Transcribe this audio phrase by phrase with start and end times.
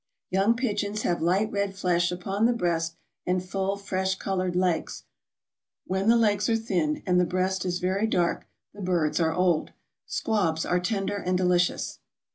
[0.31, 2.95] Young pigeons have light red flesh upon the breast,
[3.27, 5.03] and full, fresh colored legs;
[5.85, 9.73] when the legs are thin, and the breast is very dark, the birds are old.
[10.07, 11.99] Squabs are tender and delicious.